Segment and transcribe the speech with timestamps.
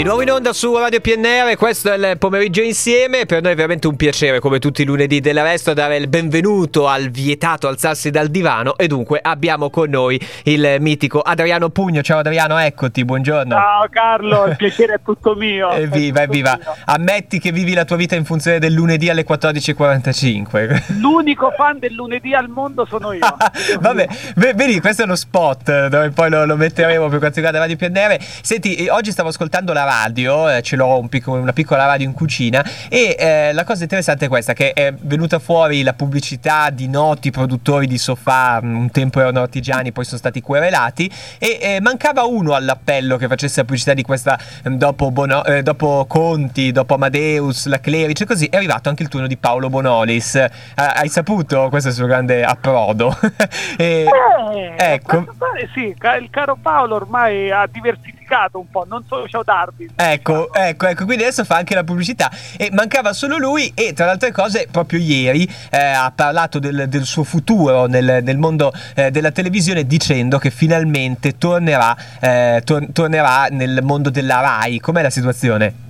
[0.00, 3.54] Di nuovo in onda su Radio PNR, questo è il pomeriggio insieme, per noi è
[3.54, 8.08] veramente un piacere come tutti i lunedì del resto dare il benvenuto al vietato alzarsi
[8.08, 13.54] dal divano e dunque abbiamo con noi il mitico Adriano Pugno, ciao Adriano eccoti, buongiorno.
[13.54, 15.68] Ciao Carlo, il piacere è tutto mio.
[15.76, 20.98] Evviva, evviva, ammetti che vivi la tua vita in funzione del lunedì alle 14.45.
[20.98, 23.20] L'unico fan del lunedì al mondo sono io.
[23.78, 24.08] Vabbè,
[24.54, 28.16] vedi questo è uno spot dove poi lo, lo metteremo per quanto riguarda Radio PNR.
[28.40, 32.12] Senti, oggi stavo ascoltando la radio, eh, ce l'ho un piccolo, una piccola radio in
[32.12, 36.86] cucina e eh, la cosa interessante è questa, che è venuta fuori la pubblicità di
[36.86, 41.80] noti produttori di sofà, mm, un tempo erano artigiani, poi sono stati querelati e eh,
[41.80, 46.70] mancava uno all'appello che facesse la pubblicità di questa mm, dopo, Bono, eh, dopo Conti,
[46.70, 50.36] dopo Amadeus, la Clerice, così è arrivato anche il turno di Paolo Bonolis.
[50.36, 51.68] Eh, hai saputo?
[51.68, 53.16] Questo è il suo grande approdo.
[53.76, 55.26] e, eh, ecco.
[55.74, 59.79] Sì, il caro Paolo ormai ha diversificato un po', non solo Ciao Darwin.
[59.94, 62.30] Ecco, ecco, ecco, quindi adesso fa anche la pubblicità.
[62.56, 66.86] E mancava solo lui e tra le altre cose proprio ieri eh, ha parlato del,
[66.88, 72.88] del, suo futuro nel, nel mondo eh, della televisione dicendo che finalmente tornerà, eh, tor-
[72.92, 74.80] tornerà nel mondo della RAI.
[74.80, 75.88] Com'è la situazione?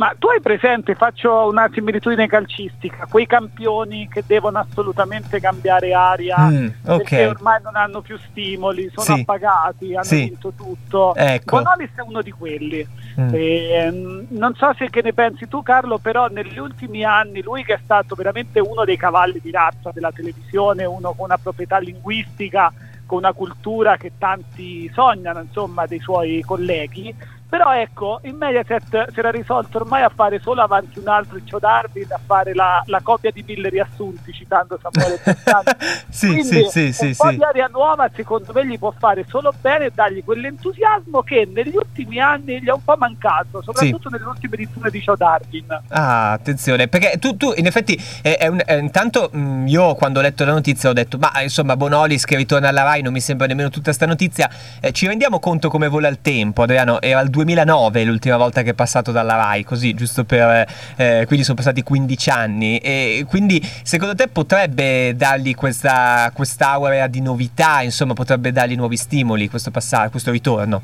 [0.00, 6.38] Ma tu hai presente, faccio una similitudine calcistica, quei campioni che devono assolutamente cambiare aria
[6.38, 6.96] mm, okay.
[6.96, 9.20] perché ormai non hanno più stimoli, sono sì.
[9.20, 10.20] appagati, hanno sì.
[10.20, 11.14] vinto tutto.
[11.14, 11.58] Ecco.
[11.58, 12.86] Bonolis è uno di quelli.
[13.20, 13.34] Mm.
[13.34, 17.62] E, ehm, non so se che ne pensi tu Carlo, però negli ultimi anni lui
[17.62, 21.76] che è stato veramente uno dei cavalli di razza della televisione, uno con una proprietà
[21.76, 22.72] linguistica,
[23.04, 27.14] con una cultura che tanti sognano, insomma, dei suoi colleghi,
[27.50, 31.58] però ecco, in Mediaset si era risolto ormai a fare solo avanti un altro Iccio
[31.58, 35.64] Darwin, a fare la, la copia di mille riassunti, citando Samuele Bersani.
[36.08, 39.52] sì, Quindi, sì, sì, un po' di aria nuova secondo me gli può fare solo
[39.60, 44.14] bene e dargli quell'entusiasmo che negli ultimi anni gli è un po' mancato, soprattutto sì.
[44.16, 45.80] nell'ultima edizione di Iccio Darwin.
[45.88, 49.96] Ah, attenzione, perché tu, tu in effetti, è, è un, è, intanto mh, mm, io
[49.96, 53.12] quando ho letto la notizia ho detto, ma insomma Bonolis che ritorna alla RAI non
[53.12, 54.48] mi sembra nemmeno tutta questa notizia,
[54.80, 58.70] eh, ci rendiamo conto come vola il tempo, Adriano, era il 2009 l'ultima volta che
[58.70, 60.66] è passato dalla RAI, così giusto per...
[60.96, 67.20] Eh, quindi sono passati 15 anni e quindi secondo te potrebbe dargli questa quest'aura di
[67.20, 70.82] novità, insomma potrebbe dargli nuovi stimoli questo, passare, questo ritorno?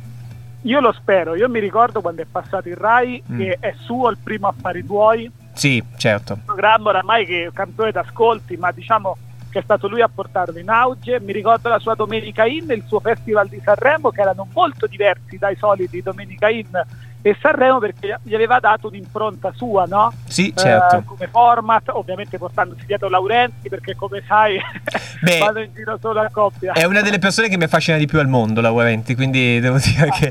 [0.63, 3.39] Io lo spero, io mi ricordo quando è passato il RAI mm.
[3.39, 5.31] che è suo il primo Affari Tuoi.
[5.53, 6.33] Sì, certo.
[6.35, 9.17] Un programma oramai che è campione d'ascolti, ma diciamo
[9.57, 11.19] che è stato lui a portarlo in auge.
[11.19, 15.39] Mi ricordo la sua Domenica In, il suo Festival di Sanremo, che erano molto diversi
[15.39, 16.69] dai soliti Domenica In
[17.27, 20.13] e Sanremo perché gli aveva dato un'impronta sua, no?
[20.29, 20.99] Sì, certo.
[20.99, 24.61] Eh, come format, ovviamente portandosi dietro Laurenti perché come sai
[25.23, 26.75] Beh, vado in giro solo a coppia.
[26.75, 30.09] È una delle persone che mi affascina di più al mondo Laurenti, quindi devo dire
[30.11, 30.31] che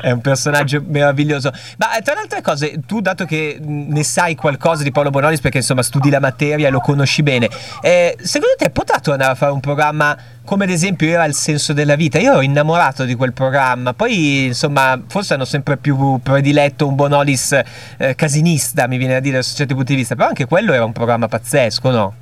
[0.00, 1.52] è un personaggio meraviglioso.
[1.76, 5.40] Ma eh, tra le altre cose, tu dato che ne sai qualcosa di Paolo Bonolis
[5.40, 7.50] perché insomma studi la materia e lo conosci bene,
[7.82, 11.72] eh, secondo te potrà tornare a fare un programma come ad esempio era il senso
[11.72, 12.18] della vita.
[12.18, 17.60] Io ero innamorato di quel programma, poi insomma forse hanno sempre più prediletto un Bonolis
[17.96, 20.84] eh, casinista, mi viene a dire da certi punti di vista, però anche quello era
[20.84, 22.14] un programma pazzesco, no?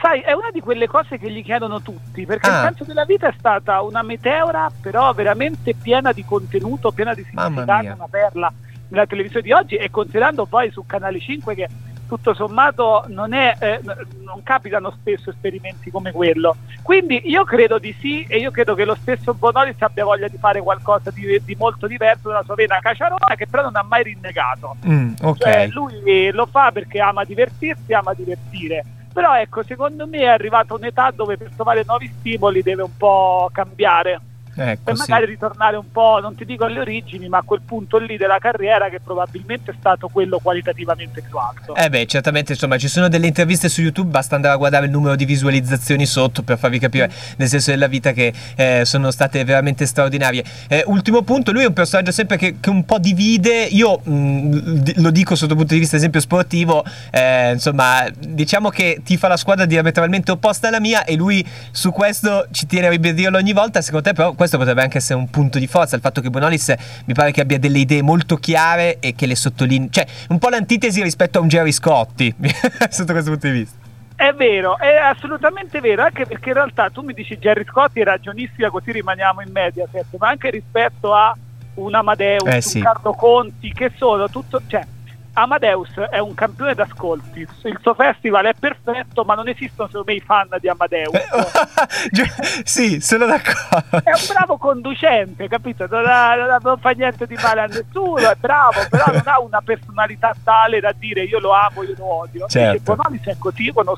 [0.00, 2.58] Sai, è una di quelle cose che gli chiedono tutti, perché ah.
[2.58, 7.24] il senso della vita è stata una meteora, però veramente piena di contenuto, piena di
[7.24, 8.52] significato, una perla
[8.90, 11.68] nella televisione di oggi e considerando poi su Canale 5 che
[12.08, 13.80] tutto sommato non, è, eh,
[14.24, 16.56] non, capitano spesso esperimenti come quello.
[16.82, 20.38] Quindi io credo di sì e io credo che lo stesso Bonolis abbia voglia di
[20.38, 24.02] fare qualcosa di, di molto diverso dalla sua vena caciarona che però non ha mai
[24.04, 24.76] rinnegato.
[24.86, 25.52] Mm, okay.
[25.52, 28.84] cioè, lui lo fa perché ama divertirsi, ama divertire.
[29.12, 33.50] Però ecco, secondo me è arrivata un'età dove per trovare nuovi stimoli deve un po'
[33.52, 34.20] cambiare.
[34.58, 35.30] Ecco, per magari sì.
[35.30, 38.88] ritornare un po', non ti dico alle origini, ma a quel punto lì della carriera
[38.88, 41.76] che probabilmente è stato quello qualitativamente più alto.
[41.76, 44.90] Eh beh, certamente, insomma, ci sono delle interviste su YouTube, basta andare a guardare il
[44.90, 47.34] numero di visualizzazioni sotto per farvi capire mm.
[47.36, 50.42] nel senso della vita che eh, sono state veramente straordinarie.
[50.68, 54.12] Eh, ultimo punto, lui è un personaggio sempre che, che un po' divide, io mh,
[54.12, 59.16] mm, lo dico sotto il punto di vista esempio sportivo, eh, insomma, diciamo che ti
[59.16, 63.36] fa la squadra diametralmente opposta alla mia e lui su questo ci tiene a ribadirlo
[63.36, 66.20] ogni volta, secondo te però questo potrebbe anche essere un punto di forza, il fatto
[66.20, 66.74] che Bonolis
[67.04, 70.48] mi pare che abbia delle idee molto chiare e che le sottolinei, cioè un po'
[70.48, 72.34] l'antitesi rispetto a un Jerry Scotti,
[72.88, 73.76] sotto questo punto di vista.
[74.16, 78.04] È vero, è assolutamente vero, anche perché in realtà tu mi dici Jerry Scotti è
[78.04, 81.36] ragionissima, così rimaniamo in media, certo, ma anche rispetto a
[81.74, 82.78] un Amadeus, eh, sì.
[82.78, 84.84] un Carlo Conti, che sono tutto, cioè,
[85.38, 90.16] Amadeus è un campione d'ascolti, il suo festival è perfetto, ma non esistono secondo me
[90.16, 91.12] i fan di Amadeus.
[92.64, 94.02] sì, sono d'accordo.
[94.02, 95.86] È un bravo conducente, capito?
[95.88, 99.60] Non, ha, non, fa niente di male a nessuno, è bravo, però non ha una
[99.60, 102.46] personalità tale da dire io lo amo, io lo odio.
[102.48, 102.94] Certo.
[102.94, 103.96] Bonolis è così, conosco